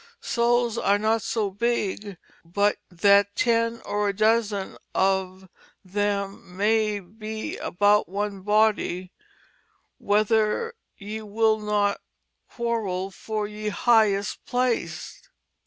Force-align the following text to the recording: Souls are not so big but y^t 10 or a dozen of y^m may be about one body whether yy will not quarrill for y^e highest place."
Souls 0.19 0.79
are 0.79 0.97
not 0.97 1.21
so 1.21 1.51
big 1.51 2.17
but 2.43 2.77
y^t 2.91 3.25
10 3.35 3.81
or 3.85 4.09
a 4.09 4.15
dozen 4.15 4.75
of 4.95 5.47
y^m 5.87 6.43
may 6.43 6.99
be 6.99 7.55
about 7.57 8.09
one 8.09 8.41
body 8.41 9.11
whether 9.99 10.73
yy 10.99 11.21
will 11.21 11.59
not 11.59 12.01
quarrill 12.49 13.11
for 13.11 13.45
y^e 13.47 13.69
highest 13.69 14.43
place." 14.47 15.21